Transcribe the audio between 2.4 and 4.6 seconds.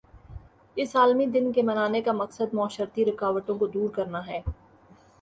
معاشرتی رکاوٹوں کو دور کرنا ہے